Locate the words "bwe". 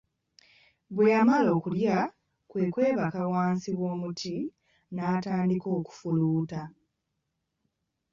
0.95-1.05